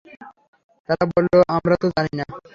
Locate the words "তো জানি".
1.81-2.13